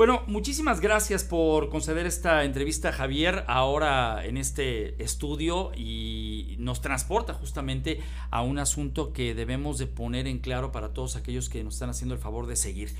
[0.00, 7.34] Bueno, muchísimas gracias por conceder esta entrevista, Javier, ahora en este estudio y nos transporta
[7.34, 11.74] justamente a un asunto que debemos de poner en claro para todos aquellos que nos
[11.74, 12.94] están haciendo el favor de seguir.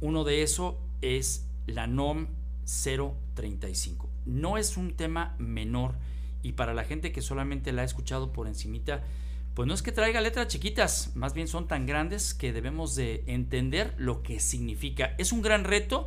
[0.00, 2.28] Uno de eso es la NOM
[2.64, 4.08] 035.
[4.24, 5.96] No es un tema menor
[6.44, 9.02] y para la gente que solamente la ha escuchado por encimita,
[9.54, 13.24] pues no es que traiga letras chiquitas, más bien son tan grandes que debemos de
[13.26, 15.16] entender lo que significa.
[15.18, 16.06] Es un gran reto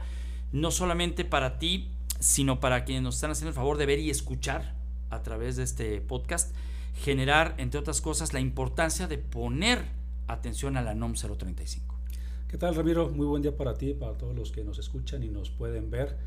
[0.52, 4.10] no solamente para ti, sino para quienes nos están haciendo el favor de ver y
[4.10, 4.76] escuchar
[5.10, 6.54] a través de este podcast,
[6.96, 9.86] generar, entre otras cosas, la importancia de poner
[10.28, 11.98] atención a la NOM 035.
[12.48, 13.10] ¿Qué tal, Ramiro?
[13.10, 16.18] Muy buen día para ti, para todos los que nos escuchan y nos pueden ver.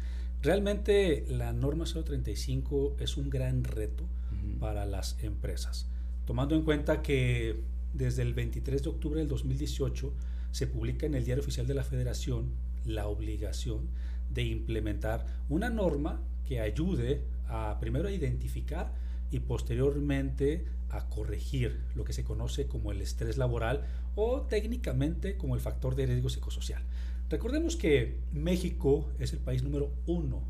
[0.40, 4.58] Realmente la norma 035 es un gran reto uh -huh.
[4.58, 5.88] para las empresas,
[6.26, 7.62] tomando en cuenta que
[7.92, 10.12] desde el 23 de octubre del 2018
[10.50, 12.50] se publica en el Diario Oficial de la Federación
[12.84, 13.88] la obligación
[14.34, 18.92] de implementar una norma que ayude a primero a identificar
[19.30, 23.82] y posteriormente a corregir lo que se conoce como el estrés laboral
[24.14, 26.82] o técnicamente como el factor de riesgo psicosocial.
[27.30, 30.42] Recordemos que México es el país número uno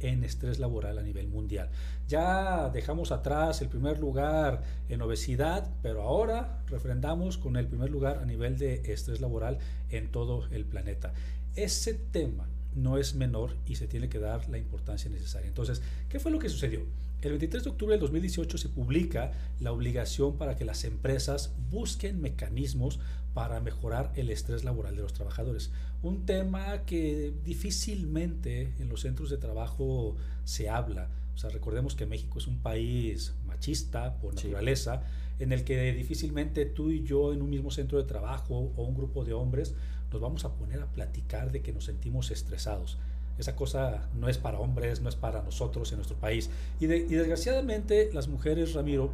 [0.00, 1.70] en estrés laboral a nivel mundial.
[2.08, 8.18] Ya dejamos atrás el primer lugar en obesidad, pero ahora refrendamos con el primer lugar
[8.18, 9.58] a nivel de estrés laboral
[9.90, 11.12] en todo el planeta.
[11.54, 12.46] Ese tema
[12.82, 15.48] no es menor y se tiene que dar la importancia necesaria.
[15.48, 16.80] Entonces, ¿qué fue lo que sucedió?
[17.22, 22.20] El 23 de octubre del 2018 se publica la obligación para que las empresas busquen
[22.20, 22.98] mecanismos
[23.34, 25.70] para mejorar el estrés laboral de los trabajadores.
[26.02, 31.10] Un tema que difícilmente en los centros de trabajo se habla.
[31.34, 35.02] O sea, recordemos que México es un país machista por naturaleza,
[35.36, 35.44] sí.
[35.44, 38.94] en el que difícilmente tú y yo en un mismo centro de trabajo o un
[38.94, 39.74] grupo de hombres
[40.12, 42.98] nos vamos a poner a platicar de que nos sentimos estresados.
[43.38, 46.50] Esa cosa no es para hombres, no es para nosotros en nuestro país.
[46.78, 49.10] Y, de, y, desgraciadamente las mujeres, Ramiro,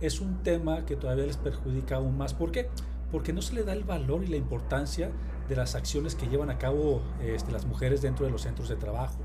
[0.00, 2.34] es un tema que todavía les perjudica aún más.
[2.34, 2.68] ¿Por qué?
[3.10, 5.10] Porque no se le da el valor y la importancia
[5.48, 8.76] de las acciones que llevan a cabo este, las mujeres dentro de los centros de
[8.76, 9.18] trabajo,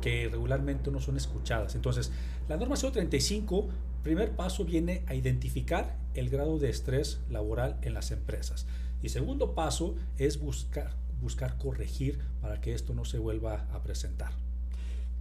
[0.00, 1.74] que regularmente no son escuchadas.
[1.74, 2.12] Entonces,
[2.48, 3.68] la norma 035,
[4.02, 8.66] primer paso viene a identificar el grado de estrés laboral en las empresas.
[9.02, 14.32] Y segundo paso es buscar, buscar corregir para que esto no se vuelva a presentar.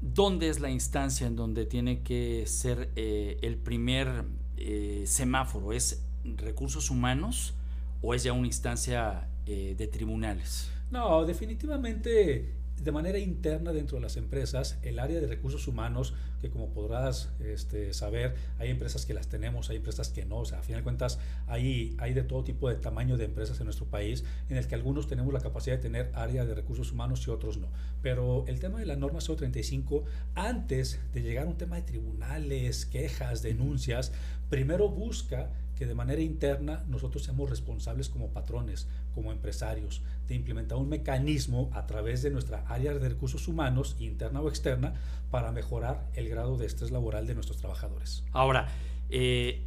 [0.01, 4.25] ¿Dónde es la instancia en donde tiene que ser eh, el primer
[4.57, 5.73] eh, semáforo?
[5.73, 7.53] ¿Es recursos humanos
[8.01, 10.71] o es ya una instancia eh, de tribunales?
[10.89, 16.49] No, definitivamente de manera interna dentro de las empresas, el área de recursos humanos, que
[16.49, 20.59] como podrás este, saber, hay empresas que las tenemos, hay empresas que no, o sea,
[20.59, 23.85] a final de cuentas hay, hay de todo tipo de tamaño de empresas en nuestro
[23.85, 27.31] país, en el que algunos tenemos la capacidad de tener área de recursos humanos y
[27.31, 27.67] otros no.
[28.01, 32.85] Pero el tema de la norma 035, antes de llegar a un tema de tribunales,
[32.85, 34.11] quejas, denuncias,
[34.49, 40.77] primero busca que de manera interna nosotros seamos responsables como patrones, como empresarios, de implementar
[40.77, 44.93] un mecanismo a través de nuestra área de recursos humanos, interna o externa,
[45.31, 48.25] para mejorar el grado de estrés laboral de nuestros trabajadores.
[48.33, 48.67] Ahora,
[49.09, 49.63] eh,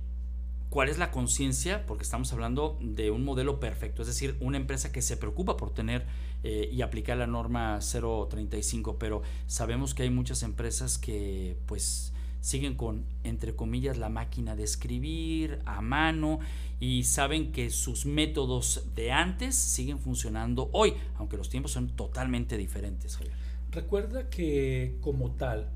[0.69, 1.87] ¿cuál es la conciencia?
[1.87, 5.73] Porque estamos hablando de un modelo perfecto, es decir, una empresa que se preocupa por
[5.73, 6.05] tener
[6.43, 12.75] eh, y aplicar la norma 035, pero sabemos que hay muchas empresas que pues siguen
[12.75, 16.41] con, entre comillas, la máquina de escribir a mano
[16.81, 22.59] y saben que sus métodos de antes siguen funcionando hoy, aunque los tiempos son totalmente
[22.59, 23.17] diferentes.
[23.17, 23.33] Javier.
[23.71, 25.71] Recuerda que como tal,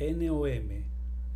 [0.00, 0.84] NOM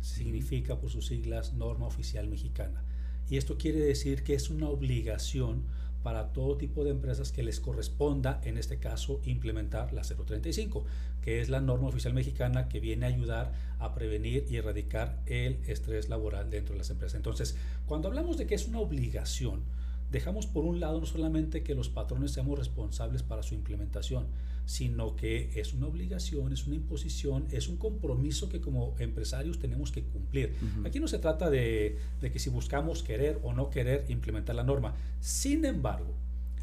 [0.01, 2.83] significa por sus siglas Norma Oficial Mexicana.
[3.29, 5.63] Y esto quiere decir que es una obligación
[6.05, 10.85] para todo tipo de empresas que les corresponda, en este caso, implementar la 035,
[11.23, 15.57] que es la norma oficial mexicana que viene a ayudar a prevenir y erradicar el
[15.65, 17.15] estrés laboral dentro de las empresas.
[17.15, 17.57] Entonces,
[17.87, 19.63] cuando hablamos de que es una obligación,
[20.11, 24.27] dejamos por un lado no solamente que los patrones seamos responsables para su implementación,
[24.65, 29.91] sino que es una obligación, es una imposición, es un compromiso que como empresarios tenemos
[29.91, 30.55] que cumplir.
[30.85, 34.63] Aquí no se trata de, de que si buscamos querer o no querer implementar la
[34.63, 34.95] norma.
[35.19, 36.13] Sin embargo,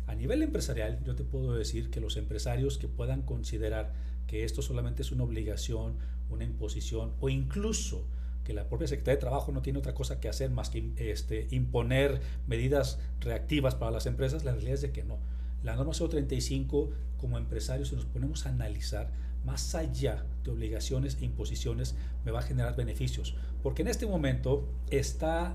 [0.07, 3.93] a nivel empresarial, yo te puedo decir que los empresarios que puedan considerar
[4.27, 5.95] que esto solamente es una obligación,
[6.31, 8.05] una imposición o incluso
[8.45, 11.47] que la propia Secretaría de Trabajo no tiene otra cosa que hacer más que este,
[11.51, 15.19] imponer medidas reactivas para las empresas, la realidad es de que no.
[15.63, 19.11] La norma 035, como empresarios, si nos ponemos a analizar,
[19.45, 21.95] más allá de obligaciones e imposiciones,
[22.25, 23.37] me va a generar beneficios.
[23.63, 25.55] Porque en este momento está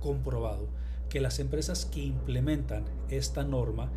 [0.00, 0.68] comprobado
[1.08, 3.90] que las empresas que implementan esta norma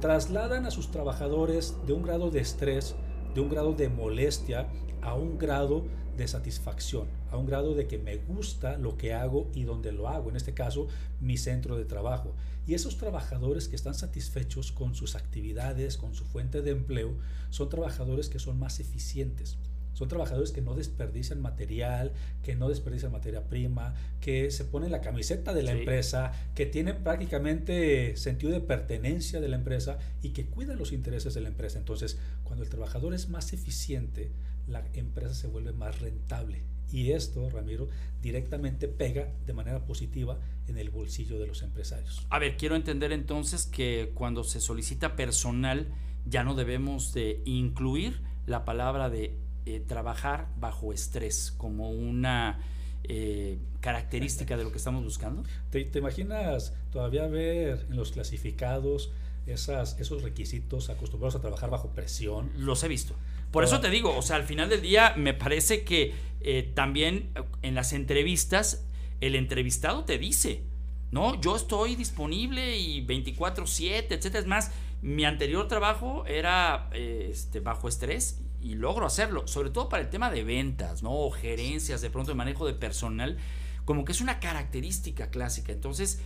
[0.00, 2.94] trasladan a sus trabajadores de un grado de estrés,
[3.34, 4.68] de un grado de molestia,
[5.00, 5.84] a un grado
[6.16, 10.08] de satisfacción, a un grado de que me gusta lo que hago y donde lo
[10.08, 10.88] hago, en este caso
[11.20, 12.34] mi centro de trabajo.
[12.66, 17.16] Y esos trabajadores que están satisfechos con sus actividades, con su fuente de empleo,
[17.50, 19.58] son trabajadores que son más eficientes.
[19.92, 22.12] Son trabajadores que no desperdician material,
[22.42, 27.02] que no desperdician materia prima, que se ponen la camiseta de la empresa, que tienen
[27.02, 31.78] prácticamente sentido de pertenencia de la empresa y que cuidan los intereses de la empresa.
[31.78, 34.30] Entonces, cuando el trabajador es más eficiente,
[34.66, 36.62] la empresa se vuelve más rentable.
[36.90, 37.88] Y esto, Ramiro,
[38.20, 40.38] directamente pega de manera positiva
[40.68, 42.26] en el bolsillo de los empresarios.
[42.28, 45.88] A ver, quiero entender entonces que cuando se solicita personal,
[46.26, 52.58] ya no debemos de incluir la palabra de eh, trabajar bajo estrés como una
[53.04, 55.44] eh, característica de lo que estamos buscando.
[55.70, 59.12] ¿Te, ¿Te, imaginas todavía ver en los clasificados
[59.46, 62.50] esas, esos requisitos acostumbrados a trabajar bajo presión?
[62.56, 63.14] Los he visto.
[63.52, 67.30] Por eso te digo, o sea, al final del día me parece que eh, también
[67.62, 68.86] en las entrevistas
[69.20, 70.62] el entrevistado te dice,
[71.10, 74.40] no, yo estoy disponible y 24/7, etcétera.
[74.40, 74.72] Es más,
[75.02, 80.30] mi anterior trabajo era este, bajo estrés y logro hacerlo, sobre todo para el tema
[80.30, 81.12] de ventas, ¿no?
[81.12, 83.36] O gerencias, de pronto de manejo de personal,
[83.84, 85.72] como que es una característica clásica.
[85.72, 86.20] Entonces,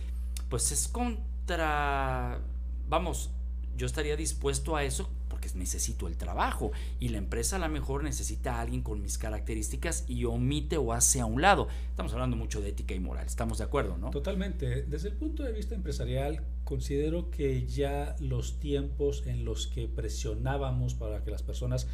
[0.49, 2.39] pues es contra,
[2.87, 3.31] vamos,
[3.75, 8.03] yo estaría dispuesto a eso porque necesito el trabajo y la empresa a lo mejor
[8.03, 11.67] necesita a alguien con mis características y omite o hace a un lado.
[11.89, 14.09] Estamos hablando mucho de ética y moral, estamos de acuerdo, ¿no?
[14.09, 14.83] Totalmente.
[14.83, 20.95] Desde el punto de vista empresarial, considero que ya los tiempos en los que presionábamos
[20.95, 21.87] para que las personas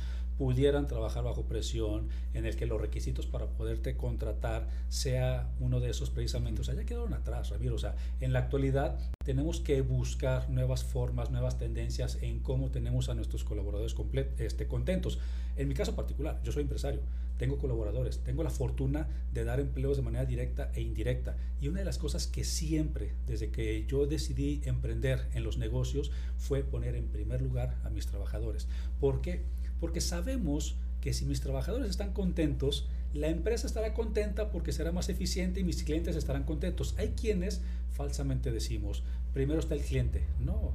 [0.43, 5.89] pudieran trabajar bajo presión, en el que los requisitos para poderte contratar sea uno de
[5.89, 6.59] esos precisamente.
[6.59, 7.75] O sea, ya quedaron atrás, Ramiro.
[7.75, 13.07] O sea, en la actualidad tenemos que buscar nuevas formas, nuevas tendencias en cómo tenemos
[13.07, 13.95] a nuestros colaboradores
[14.37, 15.17] este, contentos.
[15.55, 16.99] En mi caso particular, yo soy empresario,
[17.37, 21.37] tengo colaboradores, tengo la fortuna de dar empleos de manera directa e indirecta.
[21.61, 26.11] Y una de las cosas que siempre, desde que yo decidí emprender en los negocios,
[26.37, 28.67] fue poner en primer lugar a mis trabajadores.
[28.99, 29.45] ¿Por qué?
[29.83, 35.09] Porque sabemos que si mis trabajadores están contentos, la empresa estará contenta porque será más
[35.09, 36.95] eficiente y mis clientes estarán contentos.
[36.97, 37.59] Hay quienes
[37.91, 39.03] falsamente decimos,
[39.33, 40.23] primero está el cliente.
[40.39, 40.71] No,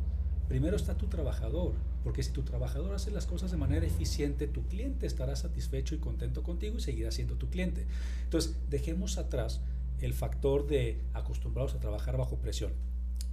[0.46, 1.72] primero está tu trabajador,
[2.04, 6.00] porque si tu trabajador hace las cosas de manera eficiente, tu cliente estará satisfecho y
[6.00, 7.86] contento contigo y seguirá siendo tu cliente.
[8.24, 9.62] Entonces, dejemos atrás
[10.02, 12.72] el factor de acostumbrados a trabajar bajo presión.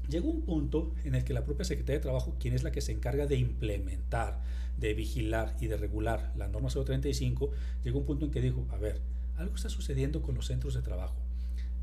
[0.09, 2.81] Llegó un punto en el que la propia Secretaría de Trabajo, quien es la que
[2.81, 4.41] se encarga de implementar,
[4.77, 7.51] de vigilar y de regular la norma 035,
[7.83, 9.01] llegó un punto en que dijo, a ver,
[9.37, 11.15] algo está sucediendo con los centros de trabajo.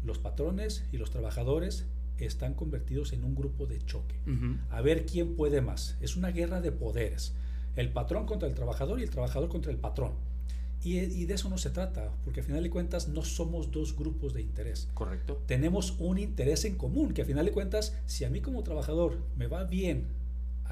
[0.05, 1.87] Los patrones y los trabajadores
[2.19, 4.17] están convertidos en un grupo de choque.
[4.71, 5.97] A ver quién puede más.
[6.01, 7.35] Es una guerra de poderes.
[7.77, 10.13] El patrón contra el trabajador y el trabajador contra el patrón.
[10.85, 13.97] Y, y, de eso no se trata, porque al final de cuentas no somos dos
[13.97, 14.89] grupos de interés.
[14.95, 15.41] Correcto.
[15.47, 19.19] Tenemos un interés en común, que al final de cuentas, si a mí como trabajador
[19.37, 20.07] me va bien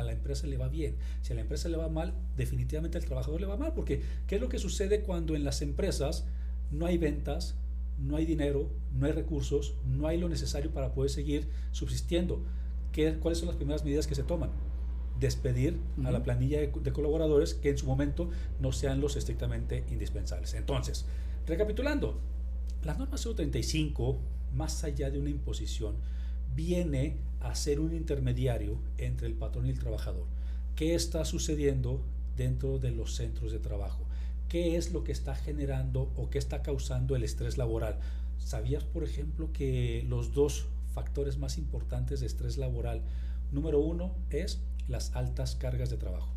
[0.01, 0.97] a la empresa le va bien.
[1.23, 4.37] Si a la empresa le va mal, definitivamente al trabajador le va mal, porque ¿qué
[4.37, 6.25] es lo que sucede cuando en las empresas
[6.71, 7.55] no hay ventas,
[7.99, 12.43] no hay dinero, no hay recursos, no hay lo necesario para poder seguir subsistiendo?
[12.93, 14.51] ¿Qué, ¿Cuáles son las primeras medidas que se toman?
[15.21, 19.85] Despedir a la planilla de, de colaboradores que en su momento no sean los estrictamente
[19.91, 20.55] indispensables.
[20.55, 21.05] Entonces,
[21.47, 22.19] recapitulando,
[22.83, 24.19] la norma 035,
[24.55, 25.97] más allá de una imposición,
[26.55, 30.27] viene a ser un intermediario entre el patrón y el trabajador.
[30.77, 32.03] ¿Qué está sucediendo
[32.37, 34.07] dentro de los centros de trabajo?
[34.49, 37.99] ¿Qué es lo que está generando o qué está causando el estrés laboral?
[38.39, 43.03] ¿Sabías, por ejemplo, que los dos factores más importantes de estrés laboral,
[43.53, 44.61] número uno es
[44.91, 46.35] las altas cargas de trabajo.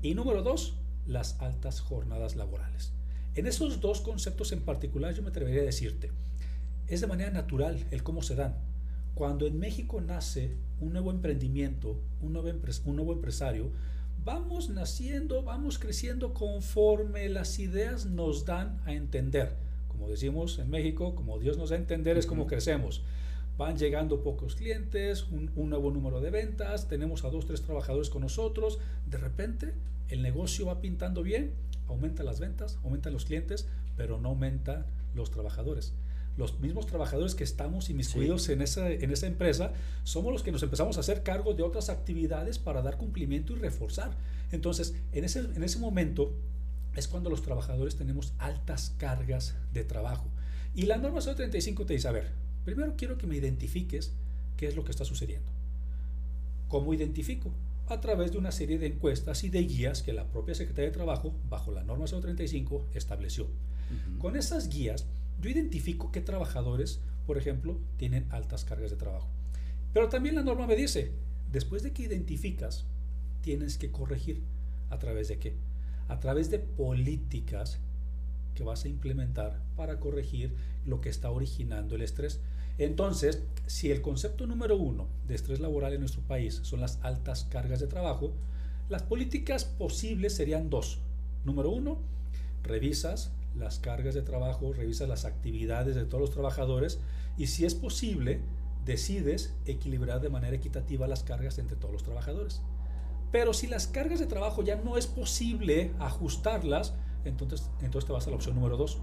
[0.00, 2.92] Y número dos, las altas jornadas laborales.
[3.34, 6.10] En esos dos conceptos en particular yo me atrevería a decirte,
[6.86, 8.56] es de manera natural el cómo se dan.
[9.14, 12.48] Cuando en México nace un nuevo emprendimiento, un nuevo,
[12.84, 13.70] un nuevo empresario,
[14.24, 19.56] vamos naciendo, vamos creciendo conforme las ideas nos dan a entender.
[19.88, 23.02] Como decimos en México, como Dios nos da a entender es como crecemos.
[23.56, 28.10] Van llegando pocos clientes, un, un, nuevo número de ventas, tenemos a dos, tres trabajadores
[28.10, 28.78] con nosotros.
[29.06, 29.74] De repente
[30.08, 31.54] el negocio va pintando bien,
[31.88, 35.94] aumenta las ventas, aumentan los clientes, pero no aumentan los trabajadores
[36.36, 39.72] los mismos trabajadores que estamos inmiscuidos en, esa, en esa empresa,
[40.04, 43.56] somos los que nos empezamos a hacer cargo de otras actividades para dar cumplimiento y
[43.56, 44.10] reforzar.
[44.52, 46.34] Entonces, en ese, en ese momento
[46.94, 50.28] es cuando los trabajadores tenemos altas cargas de trabajo.
[50.74, 52.32] Y la norma 035 te dice, a ver,
[52.66, 54.12] primero quiero que me identifiques
[54.56, 55.48] qué es lo que está sucediendo.
[56.66, 57.52] ¿Cómo identifico?
[57.86, 60.96] A través de una serie de encuestas y de guías que la propia Secretaría de
[60.96, 63.46] Trabajo, bajo la norma 035, estableció.
[64.18, 65.06] Con esas guías,
[65.40, 69.28] yo identifico qué trabajadores, por ejemplo, tienen altas cargas de trabajo.
[69.92, 71.12] Pero también la norma me dice,
[71.52, 72.84] después de que identificas,
[73.42, 74.42] tienes que corregir.
[74.90, 75.54] ¿A través de qué?
[76.08, 77.78] A través de políticas
[78.56, 82.40] que vas a implementar para corregir lo que está originando el estrés.
[82.78, 87.44] Entonces, si el concepto número uno de estrés laboral en nuestro país son las altas
[87.44, 88.32] cargas de trabajo,
[88.88, 91.00] las políticas posibles serían dos.
[91.44, 91.98] Número uno,
[92.62, 97.00] revisas las cargas de trabajo, revisas las actividades de todos los trabajadores
[97.36, 98.40] y si es posible,
[98.84, 102.62] decides equilibrar de manera equitativa las cargas entre todos los trabajadores.
[103.32, 108.26] Pero si las cargas de trabajo ya no es posible ajustarlas, entonces, entonces te vas
[108.26, 108.98] a la opción número dos,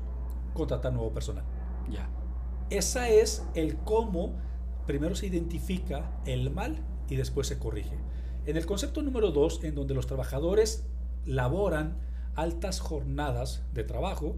[0.54, 1.44] contratar nuevo personal.
[1.92, 2.10] Ya.
[2.70, 4.36] Esa es el cómo
[4.86, 6.78] primero se identifica el mal
[7.10, 7.96] y después se corrige.
[8.46, 10.86] En el concepto número dos, en donde los trabajadores
[11.26, 11.98] laboran
[12.36, 14.36] altas jornadas de trabajo,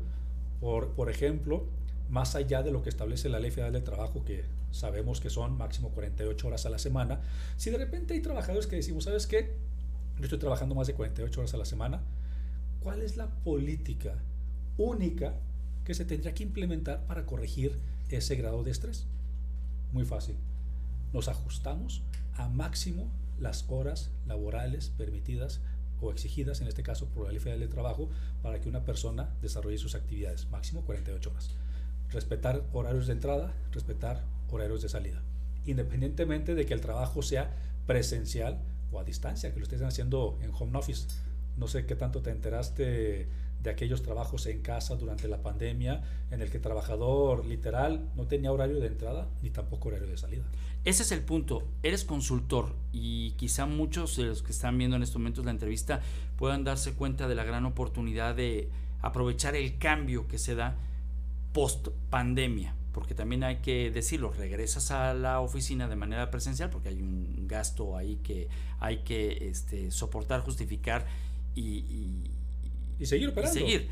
[0.60, 1.68] por, por ejemplo,
[2.10, 5.58] más allá de lo que establece la Ley Federal del Trabajo, que sabemos que son
[5.58, 7.22] máximo 48 horas a la semana,
[7.58, 9.56] si de repente hay trabajadores que decimos, ¿sabes qué?
[10.18, 12.04] Yo estoy trabajando más de 48 horas a la semana,
[12.82, 14.16] ¿cuál es la política
[14.78, 15.34] única
[15.84, 19.06] que se tendría que implementar para corregir ese grado de estrés?
[19.92, 20.36] Muy fácil.
[21.14, 22.04] Nos ajustamos
[22.36, 23.10] a máximo
[23.40, 25.62] las horas laborales permitidas
[26.02, 28.10] o exigidas, en este caso por la Ley Federal del Trabajo,
[28.42, 31.52] para que una persona desarrolle sus actividades, máximo 48 horas.
[32.10, 35.22] Respetar horarios de entrada, respetar horarios de salida,
[35.66, 37.56] independientemente de que el trabajo sea
[37.88, 41.08] presencial o a distancia, que lo estén haciendo en home office.
[41.58, 43.30] No sé qué tanto te enteraste
[43.66, 48.26] de aquellos trabajos en casa durante la pandemia en el que el trabajador literal no
[48.28, 50.44] tenía horario de entrada ni tampoco horario de salida.
[50.86, 51.68] Ese es el punto.
[51.84, 56.02] Eres consultor y quizá muchos de los que están viendo en estos momentos la entrevista
[56.38, 58.70] puedan darse cuenta de la gran oportunidad de
[59.02, 60.76] aprovechar el cambio que se da
[61.54, 66.90] post pandemia, porque también hay que decirlo, regresas a la oficina de manera presencial porque
[66.90, 68.48] hay un gasto ahí que
[68.80, 71.08] hay que este, soportar, justificar
[71.56, 72.32] y, y,
[73.04, 73.58] seguir operando.
[73.58, 73.90] Y seguir.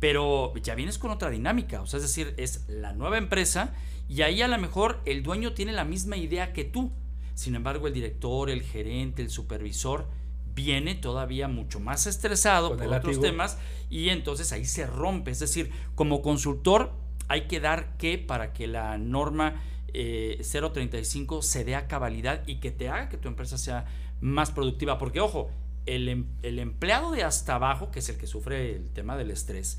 [0.00, 3.72] Pero ya vienes con otra dinámica, o sea, es decir, es la nueva empresa
[4.08, 6.92] y ahí a lo mejor el dueño tiene la misma idea que tú.
[7.34, 10.06] Sin embargo, el director, el gerente, el supervisor
[10.54, 15.30] viene todavía mucho más estresado por otros temas y entonces ahí se rompe.
[15.30, 16.92] Es decir, como consultor
[17.28, 22.56] hay que dar qué para que la norma 035 eh, se dé a cabalidad y
[22.56, 23.86] que te haga que tu empresa sea
[24.20, 24.98] más productiva.
[24.98, 25.50] Porque ojo,
[25.86, 29.30] el, em, el empleado de hasta abajo, que es el que sufre el tema del
[29.30, 29.78] estrés,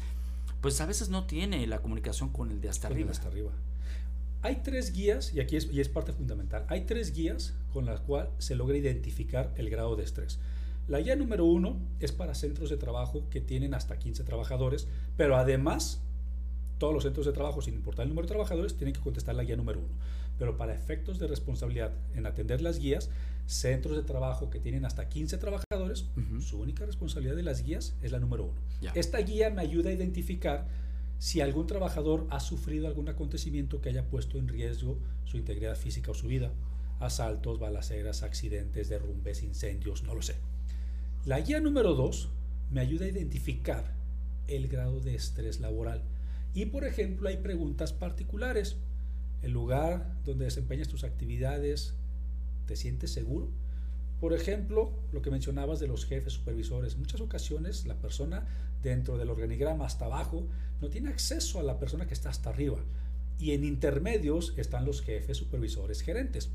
[0.62, 3.12] pues a veces no tiene la comunicación con el de hasta arriba.
[3.12, 3.52] hasta arriba.
[4.42, 8.02] Hay tres guías, y aquí es, y es parte fundamental, hay tres guías con las
[8.02, 10.40] cuales se logra identificar el grado de estrés.
[10.88, 15.38] La guía número uno es para centros de trabajo que tienen hasta 15 trabajadores, pero
[15.38, 16.02] además
[16.78, 19.44] todos los centros de trabajo, sin importar el número de trabajadores, tienen que contestar la
[19.44, 19.94] guía número uno.
[20.38, 23.10] Pero para efectos de responsabilidad en atender las guías,
[23.46, 26.06] centros de trabajo que tienen hasta 15 trabajadores,
[26.40, 28.60] su única responsabilidad de las guías es la número uno.
[28.96, 30.68] Esta guía me ayuda a identificar
[31.20, 36.12] si algún trabajador ha sufrido algún acontecimiento que haya puesto en riesgo su integridad física
[36.12, 36.52] o su vida.
[37.00, 40.36] Asaltos, balaceras, accidentes, derrumbes, incendios, no lo sé.
[41.26, 42.30] La guía número dos
[42.72, 43.94] me ayuda a identificar
[44.48, 46.02] el grado de estrés laboral.
[46.54, 48.78] Y por ejemplo, hay preguntas particulares.
[49.44, 51.94] ¿El lugar donde desempeñas tus actividades
[52.66, 53.50] te sientes seguro?
[54.22, 56.96] Por ejemplo, lo que mencionabas de los jefes supervisores.
[56.98, 58.48] Muchas ocasiones la persona
[58.82, 60.48] dentro del organigrama hasta abajo
[60.82, 62.80] no tiene acceso a la persona que está hasta arriba.
[63.38, 66.50] Y en intermedios están los jefes, supervisores, gerentes.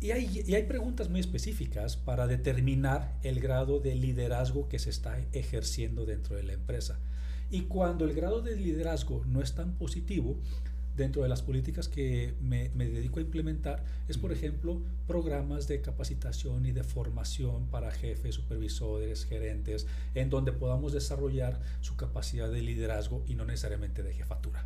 [0.00, 4.90] Y hay, y hay, preguntas muy específicas para determinar el grado de liderazgo que se
[4.90, 6.98] está ejerciendo dentro de la empresa.
[7.48, 10.36] Y cuando el grado de liderazgo no es tan positivo,
[10.96, 15.80] dentro de las políticas que me, me, dedico a implementar es, por ejemplo, programas de
[15.80, 22.62] capacitación y de formación para jefes, supervisores, gerentes, en donde podamos desarrollar su capacidad de
[22.62, 24.64] liderazgo y no necesariamente de jefatura.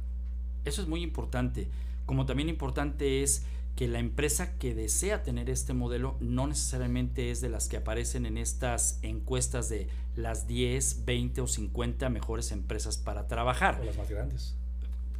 [0.65, 1.69] Eso es muy importante.
[2.07, 3.45] Como también importante es
[3.77, 8.25] que la empresa que desea tener este modelo no necesariamente es de las que aparecen
[8.25, 13.79] en estas encuestas de las 10, 20 o 50 mejores empresas para trabajar.
[13.81, 14.57] O las más grandes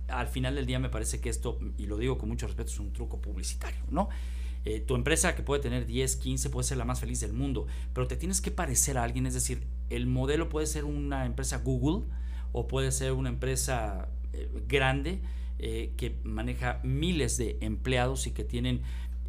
[0.09, 2.81] al final del día me parece que esto, y lo digo con mucho respeto, es
[2.81, 4.09] un truco publicitario, ¿no?
[4.65, 7.67] Eh, tu empresa que puede tener 10, 15, puede ser la más feliz del mundo,
[7.93, 11.59] pero te tienes que parecer a alguien, es decir, el modelo puede ser una empresa
[11.59, 12.07] Google
[12.53, 15.21] o puede ser una empresa eh, grande
[15.59, 18.83] eh, que maneja miles de empleados y que tienen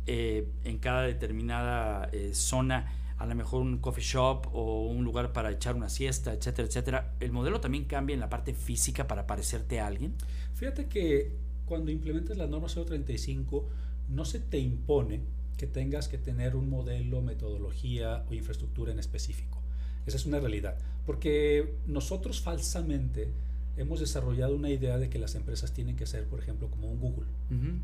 [0.10, 5.76] en cada determinada zona a lo mejor un coffee shop o un lugar para echar
[5.76, 7.16] una siesta, etcétera, etcétera.
[7.20, 10.16] ¿El modelo también cambia en la parte física para parecerte a alguien?
[10.54, 13.68] Fíjate que cuando implementas la norma 035
[14.10, 15.22] no se te impone
[15.58, 19.62] que tengas que tener un modelo, metodología o infraestructura en específico.
[20.06, 20.78] Esa es una realidad.
[21.06, 23.34] Porque nosotros falsamente
[23.76, 27.00] hemos desarrollado una idea de que las empresas tienen que ser, por ejemplo, como un
[27.00, 27.28] Google.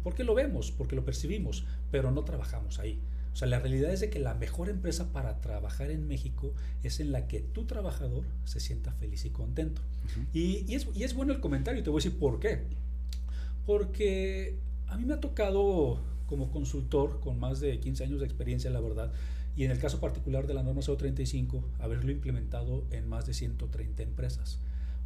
[0.04, 3.00] Porque lo vemos, porque lo percibimos, pero no trabajamos ahí.
[3.34, 7.00] O sea, la realidad es de que la mejor empresa para trabajar en México es
[7.00, 9.82] en la que tu trabajador se sienta feliz y contento.
[10.34, 12.62] y, y, es, y, es, bueno el comentario, te voy a decir por qué.
[13.66, 18.70] Porque a mí me ha tocado como consultor con más de 15 años de experiencia,
[18.70, 19.12] la verdad,
[19.56, 24.04] y en el caso particular de la norma 035, haberlo implementado en más de 130
[24.04, 24.60] empresas.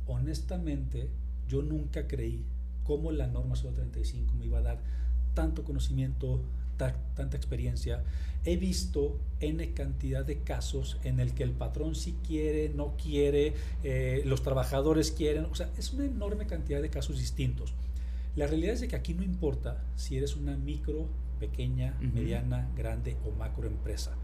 [0.06, 1.10] Honestamente,
[1.48, 2.46] yo nunca creí
[2.84, 4.80] cómo la norma 035 me iba a dar
[5.34, 6.42] tanto conocimiento,
[6.78, 8.04] tanta experiencia,
[8.46, 13.54] he visto N cantidad de casos en el que el patrón sí quiere, no quiere,
[13.84, 17.74] eh, los trabajadores quieren, o sea, es una enorme cantidad de casos distintos.
[18.36, 21.08] La realidad es de que aquí no importa si eres una micro,
[21.40, 24.16] pequeña, mediana, grande o macro empresa.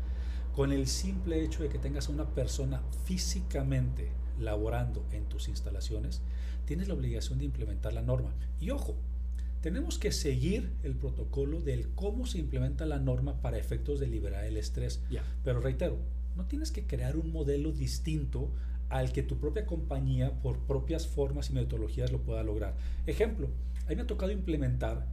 [0.55, 6.21] Con el simple hecho de que tengas a una persona físicamente laborando en tus instalaciones,
[6.65, 8.33] tienes la obligación de implementar la norma.
[8.59, 8.95] Y ojo,
[9.63, 14.43] tenemos que seguir el protocolo del cómo se implementa la norma para efectos de liberar
[14.43, 15.01] el estrés.
[15.41, 15.99] Pero reitero,
[16.35, 18.51] no tienes que crear un modelo distinto
[18.89, 22.75] al que tu propia compañía, por propias formas y metodologías, lo pueda lograr.
[23.07, 23.47] Ejemplo,
[23.85, 25.07] a mí me ha tocado implementar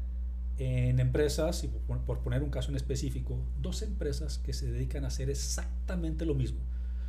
[0.58, 5.08] en empresas, y por poner un caso en específico, dos empresas que se dedican a
[5.08, 6.58] hacer exactamente lo mismo.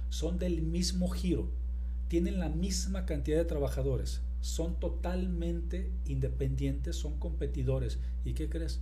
[0.09, 1.49] Son del mismo giro,
[2.07, 7.99] tienen la misma cantidad de trabajadores, son totalmente independientes, son competidores.
[8.25, 8.81] ¿Y qué crees?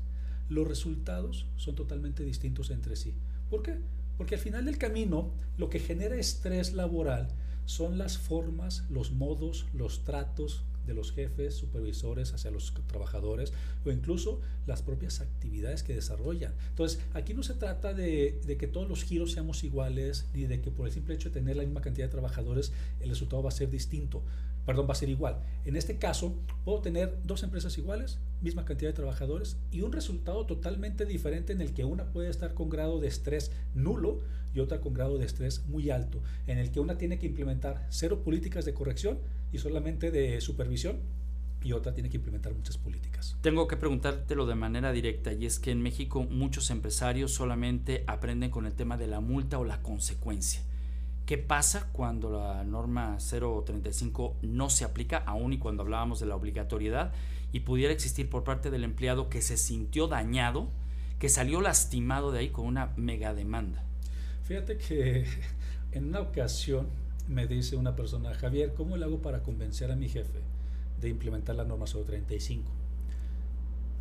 [0.50, 3.14] Los resultados son totalmente distintos entre sí.
[3.50, 3.78] ¿Por qué?
[4.18, 7.30] Porque al final del camino lo que genera estrés laboral
[7.66, 13.54] son las formas, los modos, los tratos, de los jefes, supervisores hacia los trabajadores
[13.86, 16.54] o incluso las propias actividades que desarrollan.
[16.70, 20.62] Entonces, aquí no se trata de, de, que todos los giros seamos iguales ni de
[20.62, 23.50] que por el simple hecho de tener la misma cantidad de trabajadores el resultado va
[23.50, 24.24] a ser distinto
[24.70, 25.42] perdón, va a ser igual.
[25.66, 30.46] En este caso, puedo tener dos empresas iguales, misma cantidad de trabajadores y un resultado
[30.46, 34.20] totalmente diferente en el que una puede estar con grado de estrés nulo
[34.54, 37.88] y otra con grado de estrés muy alto, en el que una tiene que implementar
[37.90, 39.18] cero políticas de corrección
[39.52, 40.98] y solamente de supervisión
[41.64, 43.38] y otra tiene que implementar muchas políticas.
[43.42, 48.52] Tengo que preguntártelo de manera directa y es que en México muchos empresarios solamente aprenden
[48.52, 50.62] con el tema de la multa o la consecuencia.
[51.30, 56.36] ¿Qué pasa cuando la norma 035 no se aplica, aún y cuando hablábamos de la
[56.36, 57.14] obligatoriedad,
[57.52, 60.70] y pudiera existir por parte del empleado que se sintió dañado,
[61.20, 63.84] que salió lastimado de ahí con una mega demanda?
[64.42, 65.28] Fíjate que
[65.92, 66.88] en una ocasión
[67.28, 70.40] me dice una persona, Javier, ¿cómo le hago para convencer a mi jefe
[71.00, 72.72] de implementar la norma 035?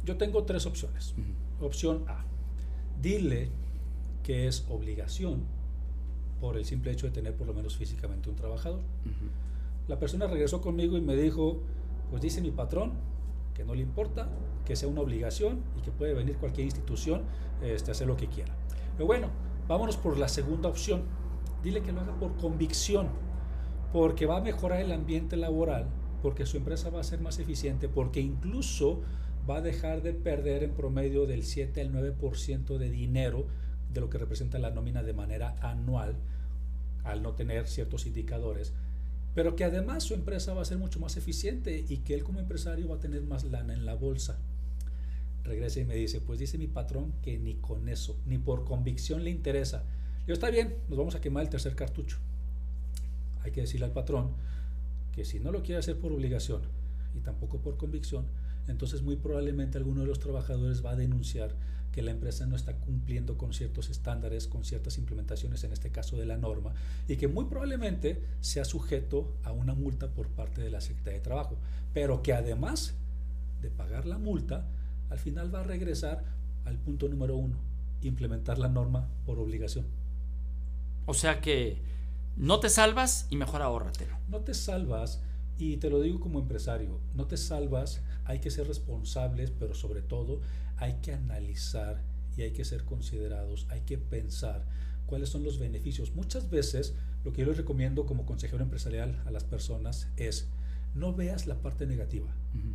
[0.03, 1.15] Yo tengo tres opciones.
[1.61, 2.25] Opción A,
[3.03, 3.51] dile
[4.23, 5.58] que es obligación
[6.41, 8.81] por el simple hecho de tener por lo menos físicamente un trabajador.
[9.89, 11.61] La persona regresó conmigo y me dijo,
[12.11, 12.93] pues dice mi patrón
[13.55, 14.29] que no le importa,
[14.65, 17.23] que sea una obligación y que puede venir cualquier institución
[17.63, 18.55] este, a hacer lo que quiera.
[18.97, 19.31] Pero bueno,
[19.67, 21.03] vámonos por la segunda opción.
[21.63, 23.09] Dile que lo haga por convicción,
[23.93, 25.87] porque va a mejorar el ambiente laboral,
[26.23, 29.01] porque su empresa va a ser más eficiente, porque incluso
[29.49, 33.47] va a dejar de perder en promedio del 7 al 9% de dinero
[33.93, 36.17] de lo que representa la nómina de manera anual
[37.05, 38.73] al no tener ciertos indicadores,
[39.35, 42.41] pero que además su empresa va a ser mucho más eficiente y que él como
[42.41, 44.39] empresario va a tener más lana en la bolsa.
[45.45, 49.25] regresa y me dice, pues dice mi patrón que ni con eso, ni por convicción
[49.25, 49.85] le interesa.
[50.27, 52.19] Yo, está bien, nos vamos a quemar el tercer cartucho.
[53.43, 54.33] Hay que decirle al patrón
[55.13, 56.63] que si no lo quiere hacer por obligación
[57.17, 58.27] y tampoco por convicción,
[58.67, 61.55] entonces muy probablemente alguno de los trabajadores va a denunciar
[61.99, 66.17] que la empresa no está cumpliendo con ciertos estándares, con ciertas implementaciones, en este caso
[66.17, 66.73] de la norma,
[67.09, 71.25] y que muy probablemente sea sujeto a una multa por parte de la Secretaría de
[71.25, 71.57] Trabajo,
[71.93, 72.95] pero que además
[73.61, 74.69] de pagar la multa,
[75.11, 76.23] al final va a regresar
[76.67, 77.57] al punto número uno,
[78.03, 79.85] implementar la norma por obligación.
[81.07, 81.83] O sea que
[82.37, 84.17] no te salvas y mejor ahórratelo.
[84.29, 85.21] No te salvas,
[85.59, 90.03] y te lo digo como empresario, no te salvas, hay que ser responsables, pero sobre
[90.03, 90.41] todo
[90.77, 92.05] hay que analizar
[92.37, 94.67] y hay que ser considerados, hay que pensar
[95.07, 96.15] cuáles son los beneficios.
[96.15, 100.47] Muchas veces lo que yo les recomiendo como consejero empresarial a las personas es
[100.95, 102.29] no veas la parte negativa.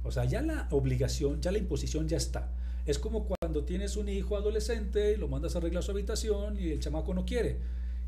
[0.03, 2.51] O sea, ya la obligación, ya la imposición ya está.
[2.87, 6.71] Es como cuando tienes un hijo adolescente y lo mandas a arreglar su habitación y
[6.71, 7.59] el chamaco no quiere.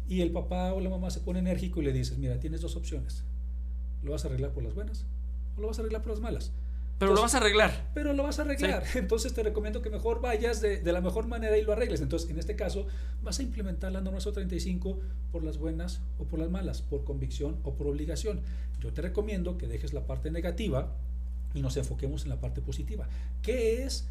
[0.09, 2.75] Y el papá o la mamá se pone enérgico y le dices, mira, tienes dos
[2.75, 3.23] opciones.
[4.01, 5.05] ¿Lo vas a arreglar por las buenas
[5.55, 6.51] o lo vas a arreglar por las malas?
[6.97, 7.89] Pero lo vas a arreglar.
[7.93, 8.83] Pero lo vas a arreglar.
[8.95, 11.99] Entonces te recomiendo que mejor vayas de, de, la mejor manera y lo arregles.
[11.99, 12.87] Entonces, en este caso,
[13.21, 14.99] vas a implementar la norma 35
[15.31, 18.41] por las buenas o por las malas, por convicción o por obligación.
[18.79, 20.93] Yo te recomiendo que dejes la parte negativa
[21.53, 23.07] y nos enfoquemos en la parte positiva.
[23.41, 24.07] ¿Qué es?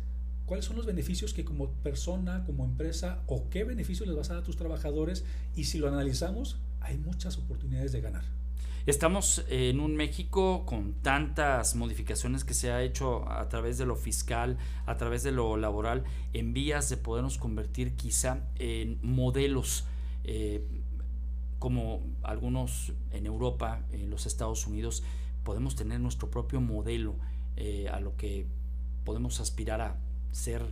[0.47, 4.35] ¿Cuáles son los beneficios que como persona, como empresa, o qué beneficios les vas a
[4.35, 5.25] dar a tus trabajadores?
[5.57, 8.25] Y si lo analizamos, hay muchas oportunidades de ganar.
[8.87, 13.97] Estamos en un México con tantas modificaciones que se ha hecho a través de lo
[13.97, 19.87] fiscal, a través de lo laboral, en vías de podernos convertir quizá en modelos
[20.25, 20.67] eh,
[21.59, 25.03] como algunos en Europa, en los Estados Unidos,
[25.45, 27.15] podemos tener nuestro propio modelo
[27.57, 28.47] eh, a lo que
[29.07, 29.97] podemos aspirar a
[30.31, 30.63] ser,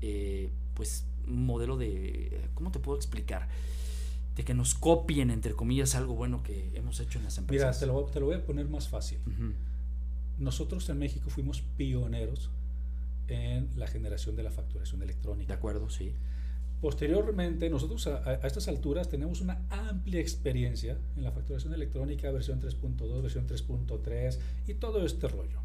[0.00, 3.46] eh, pues, un modelo de, ¿cómo te puedo explicar?
[4.36, 7.68] De que nos copien, entre comillas, algo bueno que hemos hecho en las empresas.
[7.68, 9.18] Mira, te lo, te lo voy a poner más fácil.
[10.38, 12.50] Nosotros en México fuimos pioneros
[13.28, 15.52] en la generación de la facturación electrónica.
[15.52, 16.12] De acuerdo, sí.
[16.80, 22.60] Posteriormente, nosotros a, a, estas alturas tenemos una amplia experiencia en la facturación electrónica, versión
[22.60, 25.60] 3.2, versión 3.3 y todo este rollo.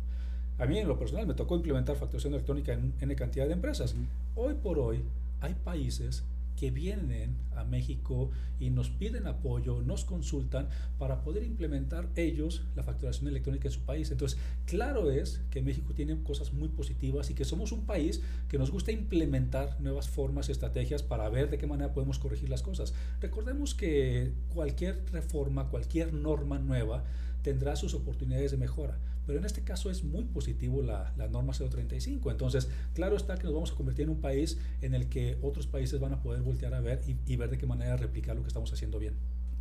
[0.60, 3.96] A mí en lo personal me tocó implementar facturación electrónica en N cantidad de empresas.
[4.36, 5.04] Hoy por hoy
[5.40, 6.24] hay países
[6.58, 10.68] que vienen a México y nos piden apoyo, nos consultan
[10.98, 14.12] para poder implementar ellos la facturación electrónica en su país.
[14.12, 18.58] Entonces, claro es que México tiene cosas muy positivas y que somos un país que
[18.58, 22.64] nos gusta implementar nuevas formas y estrategias para ver de qué manera podemos corregir las
[22.64, 22.94] cosas.
[23.22, 27.04] Recordemos que cualquier reforma, cualquier norma nueva,
[27.42, 29.00] tendrá sus oportunidades de mejora.
[29.26, 32.32] Pero en este caso es muy positivo la, la, norma 035.
[32.32, 35.68] Entonces, claro está que nos vamos a convertir en un país en el que otros
[35.68, 38.42] países van a poder voltear a ver y, y ver de qué manera replicar lo
[38.42, 39.16] que estamos haciendo bien.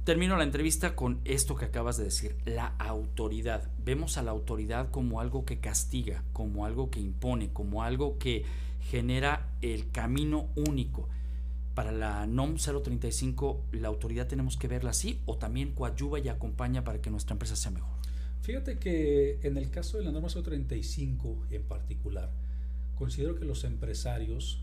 [0.05, 3.69] Termino la entrevista con esto que acabas de decir, la autoridad.
[3.85, 8.45] Vemos a la autoridad como algo que castiga, como algo que impone, como algo que
[8.89, 11.09] genera el camino único.
[11.77, 16.85] Para la NOM 035, ¿la autoridad tenemos que verla así o también coadyuva y acompaña
[16.85, 17.91] para que nuestra empresa sea mejor?
[18.41, 22.31] Fíjate que en el caso de la norma 035 en particular,
[22.95, 24.63] considero que los empresarios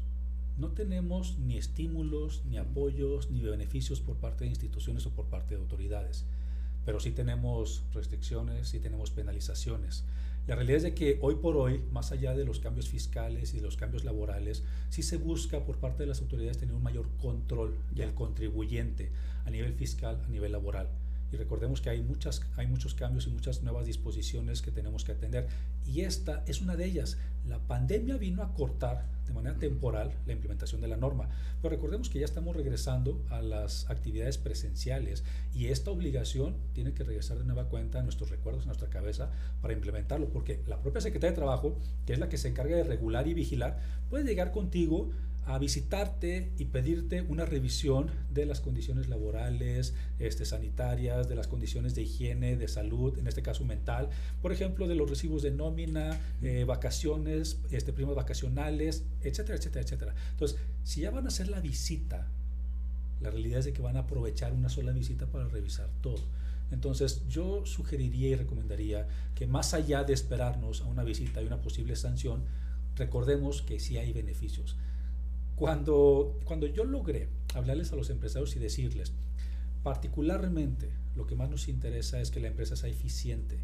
[0.58, 5.54] no tenemos ni estímulos, ni apoyos, ni beneficios por parte de instituciones o por parte
[5.54, 6.26] de autoridades,
[6.84, 10.04] pero sí tenemos restricciones, sí tenemos penalizaciones.
[10.46, 13.58] La realidad es de que hoy por hoy, más allá de los cambios fiscales y
[13.58, 17.08] de los cambios laborales, sí se busca por parte de las autoridades tener un mayor
[17.22, 19.10] control del contribuyente
[19.46, 20.90] a nivel fiscal, a nivel laboral.
[21.34, 25.14] Y recordemos que hay, muchas, hay muchos cambios y muchas nuevas disposiciones que tenemos que
[25.14, 25.48] atender.
[25.84, 27.18] Y esta es una de ellas.
[27.48, 31.30] La pandemia vino a cortar de manera temporal la implementación de la norma.
[31.62, 35.24] Pero recordemos que ya estamos regresando a las actividades presenciales
[35.56, 39.32] y esta obligación tiene que regresar de nueva cuenta a nuestros recuerdos, a nuestra cabeza
[39.62, 40.30] para implementarlo.
[40.30, 43.34] Porque la propia Secretaría de Trabajo, que es la que se encarga de regular y
[43.34, 45.10] vigilar, puede llegar contigo
[45.46, 51.96] a visitarte y pedirte una revisión de las condiciones laborales, este, sanitarias, de las condiciones
[51.96, 54.10] de higiene, de salud, en este caso mental,
[54.42, 60.16] por ejemplo, de los recibos de nómina, eh, vacaciones, este, primas vacacionales, etcétera, etcétera, etcétera.
[60.32, 62.28] Entonces, si ya van a hacer la visita,
[63.22, 66.22] la realidad es de que van a aprovechar una sola visita para revisar todo.
[66.72, 71.62] Entonces yo sugeriría y recomendaría que más allá de esperarnos a una visita y una
[71.62, 72.44] posible sanción,
[72.96, 74.76] recordemos que sí hay beneficios.
[75.64, 79.14] Cuando, cuando yo logré hablarles a los empresarios y decirles,
[79.82, 83.60] particularmente lo que más nos interesa es que la empresa sea eficiente,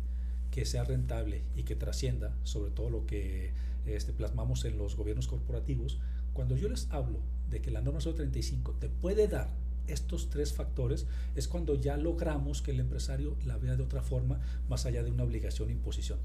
[0.49, 3.51] que sea rentable y que trascienda sobre todo lo que
[3.85, 5.99] este, plasmamos en los gobiernos corporativos,
[6.31, 9.49] cuando yo les hablo de que la norma 035 te puede dar
[9.88, 14.39] estos tres factores, es cuando ya logramos que el empresario la vea de otra forma,
[14.69, 16.19] más allá de una obligación e imposición.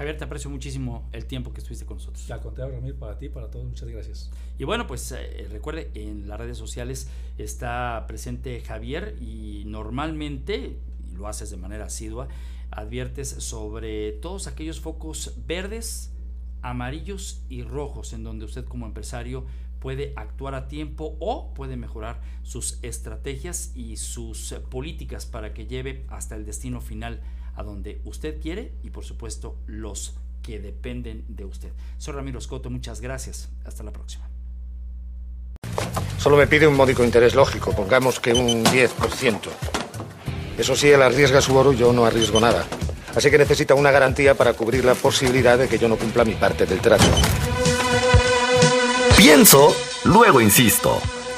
[0.00, 2.30] Javier, te aprecio muchísimo el tiempo que estuviste con nosotros.
[2.30, 4.30] Al contrario, Ramiro, para ti, para todos, muchas gracias.
[4.58, 11.16] Y bueno, pues eh, recuerde, en las redes sociales está presente Javier y normalmente, y
[11.16, 12.28] lo haces de manera asidua,
[12.70, 16.14] adviertes sobre todos aquellos focos verdes,
[16.62, 19.44] amarillos y rojos en donde usted como empresario
[19.80, 26.06] puede actuar a tiempo o puede mejorar sus estrategias y sus políticas para que lleve
[26.08, 27.20] hasta el destino final
[27.60, 31.68] a donde usted quiere y por supuesto los que dependen de usted.
[31.98, 33.50] Soy Ramiro Escoto, muchas gracias.
[33.66, 34.28] Hasta la próxima.
[36.16, 39.38] Solo me pide un módico interés lógico, pongamos que un 10%.
[40.58, 42.66] Eso sí, él arriesga su oro, yo no arriesgo nada.
[43.14, 46.34] Así que necesita una garantía para cubrir la posibilidad de que yo no cumpla mi
[46.34, 47.04] parte del trato.
[49.16, 51.00] Pienso, luego insisto.